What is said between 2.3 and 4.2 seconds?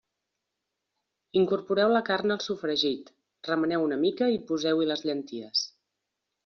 al sofregit, remeneu una